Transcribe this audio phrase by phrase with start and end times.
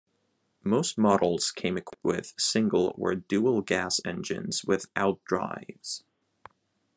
[0.63, 6.01] Most models came equipped with single or dual gas engines with outdrives.